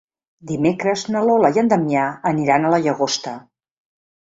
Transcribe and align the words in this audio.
Dimecres 0.51 1.03
na 1.15 1.21
Lola 1.27 1.51
i 1.51 1.61
en 1.63 1.69
Damià 1.75 2.07
aniran 2.33 2.67
a 2.67 2.75
la 2.77 2.83
Llagosta. 2.87 3.37